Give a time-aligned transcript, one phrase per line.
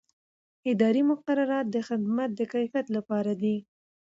[0.71, 3.57] اداري مقررات د خدمت د کیفیت لپاره دي.